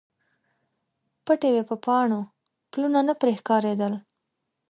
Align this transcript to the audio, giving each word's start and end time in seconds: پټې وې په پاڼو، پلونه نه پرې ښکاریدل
پټې 1.25 1.49
وې 1.53 1.63
په 1.69 1.75
پاڼو، 1.85 2.21
پلونه 2.71 2.99
نه 3.07 3.13
پرې 3.21 3.33
ښکاریدل 3.39 3.93